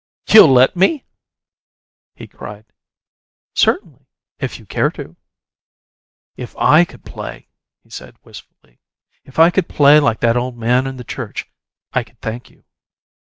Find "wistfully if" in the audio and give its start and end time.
8.23-9.37